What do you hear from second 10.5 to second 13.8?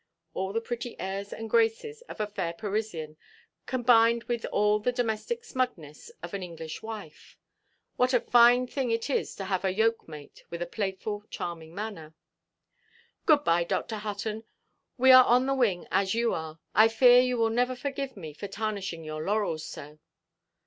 a playful, charming manner! "Good–bye,